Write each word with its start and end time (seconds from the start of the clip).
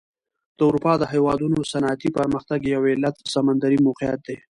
د 0.57 0.59
اروپا 0.69 0.93
د 0.99 1.03
هېوادونو 1.13 1.59
صنعتي 1.71 2.09
پرمختګ 2.17 2.59
یو 2.73 2.81
علت 2.91 3.15
سمندري 3.33 3.77
موقعیت 3.87 4.19
دی. 4.27 4.37